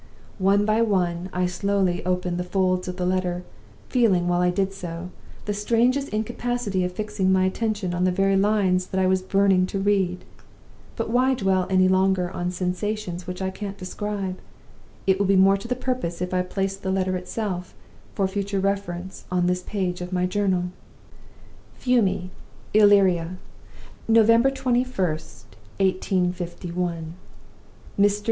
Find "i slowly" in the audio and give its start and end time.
1.31-2.03